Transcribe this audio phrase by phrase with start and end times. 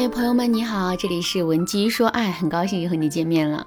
[0.00, 3.66] 嗨，朋友们，你好，这里是文姬说爱，很高兴又和你见面了。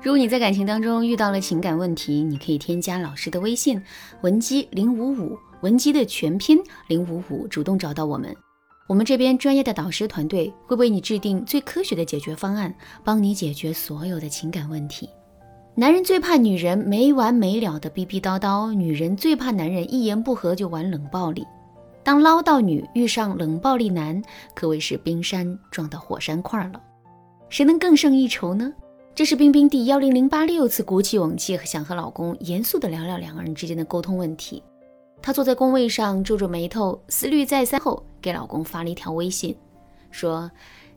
[0.00, 3.82] 如果你在感情当中遇到了情感问题，你可以添加老师的微信
[4.20, 8.32] 文姬零五五，文姬的全拼零五五，主动找到我们，
[8.86, 12.72] 我们这边专业的导师团队会为你制定最科学的解决方案，
[13.02, 15.10] 帮你解决所有的情感问题。
[15.74, 21.44] 男人最怕女人没完没了的逼逼叨叨，女人最怕男人一言不合就玩冷暴力。
[22.04, 24.20] 当唠叨女遇上冷暴力男，
[24.54, 26.82] 可谓是冰山撞到火山块了，
[27.48, 28.72] 谁能更胜一筹呢？
[29.14, 34.62] 这是冰冰第幺零零八六次鼓起勇气想和老公严肃的聊聊两个人之间的沟通问题。
[35.20, 39.54] 她坐在工位上皱着眉头，思虑再三后，给老公发了一条微信，
[40.10, 40.50] 说：“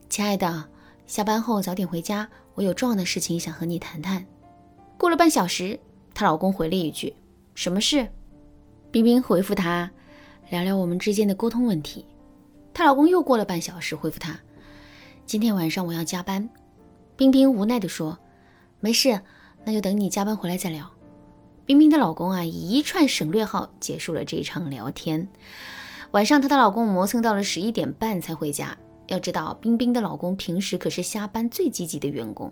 [0.10, 0.66] 亲爱的，
[1.06, 4.26] 下班后早点回家，我有重要的事情想和你谈谈。”
[4.98, 5.80] 过了半小时，
[6.14, 7.14] 她老公回了一句
[7.54, 8.08] ：“什么事？”
[8.92, 9.92] 冰冰回复他
[10.50, 12.06] ：“聊聊我们之间的沟通问题。”
[12.74, 14.40] 她老公又过了半小时回复她
[15.26, 16.50] ：“今天晚上我要加班。”
[17.16, 18.20] 冰冰无奈地说
[18.82, 19.22] ：“没事，
[19.64, 20.92] 那就等你加班回来再聊。”
[21.66, 25.28] 冰冰的老公啊，以一串省略号结束了这一场聊天。
[26.12, 28.78] 晚上，她的老公磨蹭到了十一点半才回家。
[29.08, 32.52] 要知道，冰冰的老公平时可是下班最积极的员工。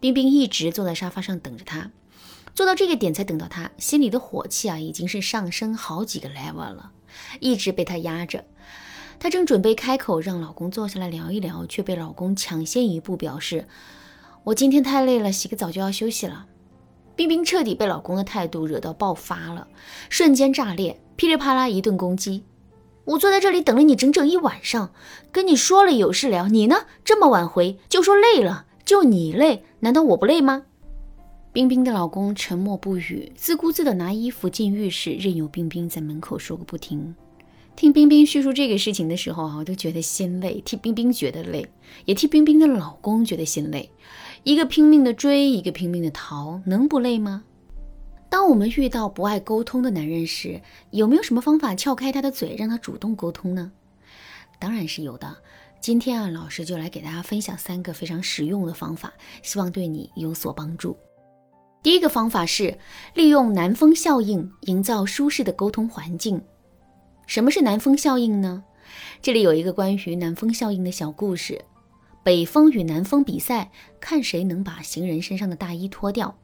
[0.00, 1.90] 冰冰一直坐在沙发上等着他，
[2.54, 6.92] 做到这个点才等到他，心里的火气啊，已经是上升好几个 level 了，
[7.40, 8.44] 一直被他压着。
[9.18, 13.68] 她正准备开口让老公坐下来聊一聊，却被老公抢先一步表示
[14.44, 16.46] ：“我今天太累了，洗个澡就要休息了。”
[17.14, 19.68] 冰冰彻底被老公的态度惹到爆发了，
[20.08, 22.44] 瞬间炸裂，噼里啪啦一顿攻击。
[23.04, 24.92] 我坐在这里等了你整整一晚上，
[25.30, 30.64] 跟你说了有事聊，你呢这么晚回就说累了，就你累，难道我不累吗？
[31.52, 37.14] 冰冰的老公沉默不语，自顾自地拿衣服进浴室，任由冰冰在门口说个不停。
[37.76, 41.68] 听冰冰叙述这个事情的时候啊，我都觉得心累，替冰冰觉得累，
[42.06, 43.90] 也替冰冰的老公觉得心累。
[44.44, 47.44] 一个拼命的追，一个拼命的逃，能不累吗？
[48.30, 50.58] 当我们遇到不爱沟通的男人时，
[50.90, 53.70] 有没有什么方法撬开他的嘴，让他主动沟通呢？
[54.58, 55.36] 当然是有的。
[55.82, 59.12] 今天啊，老师就来给大家分享三个非常实用的方法，
[59.42, 60.96] 希望对你有所帮助。
[61.82, 62.78] 第一个方法是
[63.12, 66.40] 利用南风效应，营造舒适的沟通环境。
[67.26, 68.62] 什么是南风效应呢？
[69.20, 71.64] 这里有一个关于南风效应的小故事：
[72.22, 76.36] 北风与南风比赛，看谁能把行人身上的大衣脱掉。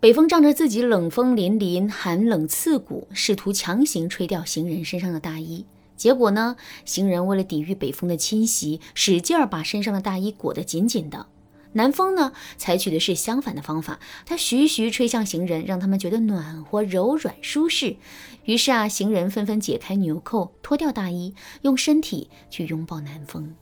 [0.00, 5.64] 北风仗着自己冷风凛凛、寒冷刺骨，试图强行吹掉行人身上的大衣。
[5.96, 11.26] 结果呢，行人为了抵御北风的侵袭，使劲儿把身上的大衣裹得紧紧的。
[11.74, 17.96] 南风呢，采取的是相反的方法，它徐徐吹向行人，让他们觉得暖和、柔软、舒适。
[18.44, 23.54] 于是啊，行人纷纷解开纽扣，脱掉大衣，用身体去拥抱南风。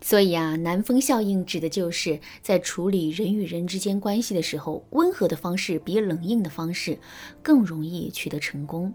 [0.00, 6.96] 所以啊，南风效应指的就是在处理人与人之间关系的时候，温和的方式比冷硬的方式
[7.42, 8.94] 更容易取得成功。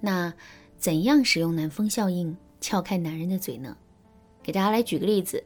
[0.00, 0.32] 那
[0.78, 3.76] 怎样使用南风效应撬开男人的嘴呢？
[4.44, 5.42] 给大家来举个例子。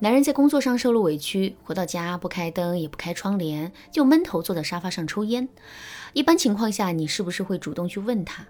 [0.00, 5.48] 男人在工作上受了委屈，回到家不开灯也不开窗帘，就闷头坐在沙发上抽烟。
[6.12, 8.46] 一般情况下，你是不是会主动去问他：“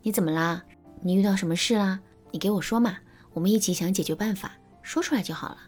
[0.00, 0.64] 你怎么啦？
[1.02, 2.00] 你遇到什么事啦？
[2.30, 2.96] 你给我说嘛，
[3.34, 5.58] 我们一起想解决办法，说出来就好了。”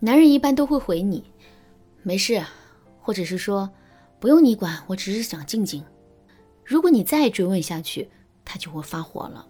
[0.00, 1.30] 男人一般都会回你
[2.02, 2.44] ：“没事。”
[3.00, 3.70] 或者是说
[4.18, 5.84] ：“不用你管，我只是想静静。”
[6.66, 8.10] 如果你再追问下去，
[8.44, 9.46] 他就会发火了。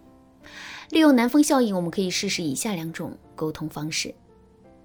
[0.90, 4.14] 利用南风效应，我们可以试试以下两种沟通方式。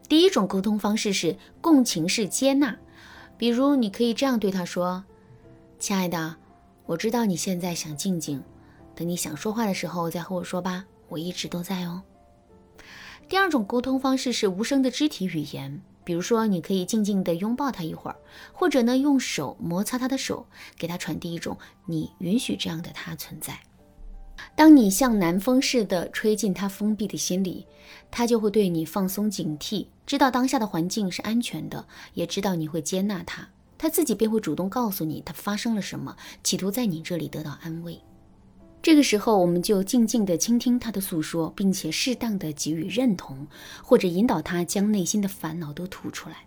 [0.07, 2.77] 第一种沟通方式是共情式接纳，
[3.37, 5.03] 比如你可以这样对他说
[5.79, 6.35] ：“亲爱的，
[6.85, 8.43] 我知道你现在想静静，
[8.93, 12.03] 等你想说话的时候再和我说吧，我一直都在哦。”
[13.27, 18.17] 第二种沟通方式是无声的肢体语言，比如说你可以静静地拥抱他一会儿，
[18.53, 20.45] 或者呢用手摩擦他的手，
[20.77, 23.59] 给他传递一种你允许这样的他存在。
[24.55, 27.67] 当你像南风似的吹进他封闭的心里，
[28.09, 37.99] 他就会对你放松警惕，知道当下的环境是安全的，也知道你会接纳他，他自己便会主动告诉你他发生了什么，企图在你这里得到安慰。
[38.81, 43.45] 这个时候，我们就静静地倾听他的诉说，并且适当的给予认同，
[43.83, 46.45] 或者引导他将内心的烦恼都吐出来。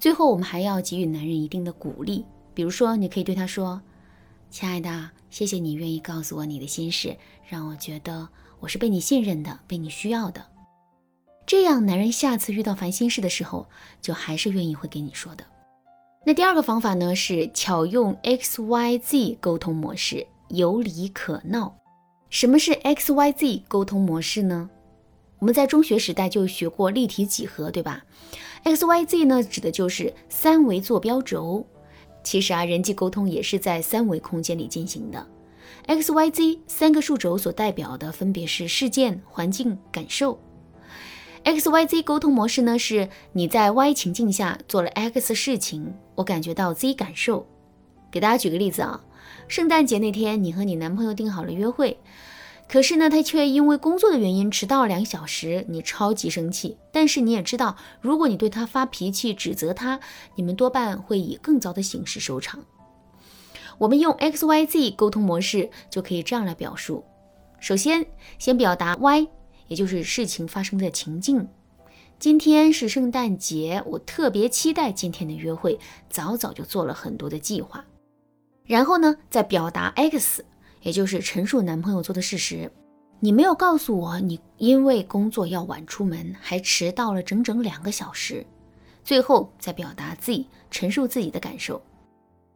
[0.00, 3.80] 最后，我们还要给予男人一定的鼓励，比如说，你可以对他说。
[4.50, 7.16] 亲爱的，谢谢你愿意告诉我你的心事，
[7.46, 8.26] 让我觉得
[8.60, 10.44] 我是被你信任的，被你需要的。
[11.46, 13.68] 这样，男人下次遇到烦心事的时候，
[14.00, 15.44] 就还是愿意会给你说的。
[16.24, 21.76] 那第二个方法呢，是巧用 X Y Z 沟通模式，有理可闹。
[22.30, 24.70] 什么是 X Y Z 沟通模式呢？
[25.38, 28.04] 我们在中学时代就学过立体几何，对吧
[28.64, 31.66] ？X Y Z 呢，指的就是三维坐标轴。
[32.26, 35.24] 其实啊，人际沟通也是在三维空间里进行的。
[35.86, 40.40] X Y Z 三个数轴所代表的分别是事件、环境、感受。
[41.44, 47.46] X Y Z 沟通模式呢，是你在 Y 情境下做了 X 事情，我感觉到 Z 感受。
[48.10, 49.04] 给大家举个例子啊，
[49.46, 51.96] 圣诞节那天，你和你男朋友定好了约会。
[52.68, 56.76] 可是呢，他却因为工作的原因迟到了两小时，你超级生气。
[56.92, 60.00] 但是你也知道，如果你对他发脾气、指责他，
[60.34, 62.64] 你们多半会以更糟的形式收场。
[63.78, 67.04] 我们用 X Y Z 沟通模式就可以这样来表述：
[67.60, 68.04] 首先，
[68.38, 69.28] 先表达 Y，
[69.68, 71.46] 也就是事情发生的情境。
[72.18, 75.78] 今天是圣诞节，我特别期待今天的约会，
[76.08, 77.84] 早早就做了很多的计划。
[78.64, 80.44] 然后呢，再表达 X。
[80.86, 82.70] 也就是陈述男朋友做的事实，
[83.18, 88.46] 你没有告诉我你因为工作要晚出门，还迟到了整整两个小时。
[89.02, 91.82] 最后再表达自己陈述自己的感受，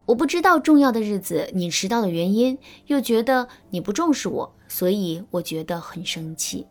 [0.05, 2.57] 我不知道重要的日子你迟到的原因，
[2.87, 6.65] 又觉得你不重视我，所以我觉得很生气。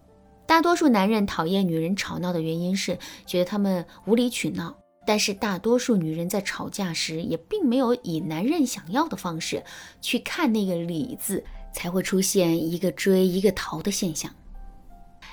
[0.47, 4.75] 大多数男人讨厌女人吵闹的原因是觉得他们无理取闹。
[5.07, 9.65] 但是大多数女人在吵架时，也并没有以男人想要的方式
[10.01, 11.43] 去看那个理字，
[11.73, 14.31] 才会出现一个追一个逃的现象。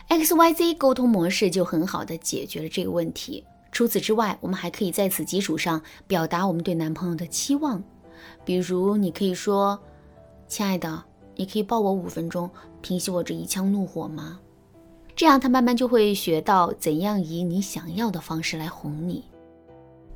[0.08, 3.44] X Y Z 沟通模式就很好的解决了这个问题。
[3.72, 7.84] 除此之外，我们还可以在此基础上表达我们对男朋友的期望，
[8.46, 9.78] 比如你可以说
[10.48, 11.04] ：“亲爱的，
[11.36, 12.50] 你可以抱我五分钟，
[12.82, 14.40] 平息我这一腔怒火吗？”
[15.14, 19.26] 这样他慢慢就会学到怎样以你想要的方式来哄你。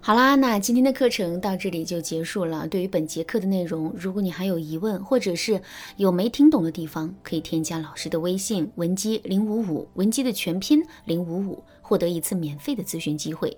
[0.04, 2.68] 好啦，那今天的课程到这里就结束了。
[2.68, 5.62] 对于本节课的内容，如果你还有疑问，或者是
[5.96, 13.56] 有没听懂的地方，可以添加老师的微信文姬零五五，文姬的全拼零五五，获得一次免费的咨询机会。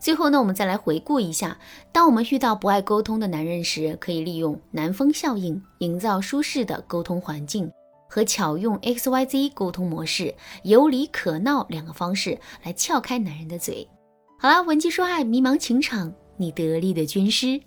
[0.00, 1.58] 最后呢，我们再来回顾一下，
[1.92, 7.70] 当我们遇到不爱沟通的男人时，可以利用南风效应，营造舒适的沟通环境，
[8.08, 13.86] 和巧用 X Y Z 沟通模式，有理可闹两个方式来撬开男人的嘴。
[14.36, 17.60] 好啦，文姬说爱，迷茫情场，你得力的军师。